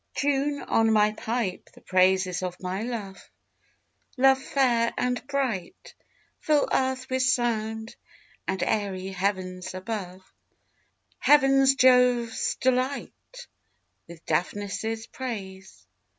[0.15, 3.29] Tune on my pipe the praises of my love,
[4.17, 5.93] Love fair and bright;
[6.39, 7.95] Fill earth with sound,
[8.47, 10.23] and airy heavens above,
[11.19, 13.45] Heavens Jove's delight,
[14.07, 15.85] With Daphnis' praise.